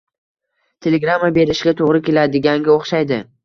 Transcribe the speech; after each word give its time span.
Telegramma 0.85 1.31
berishga 1.37 1.77
toʻgʻri 1.85 2.05
keladiganga 2.11 2.77
oʻxshaydi. 2.81 3.25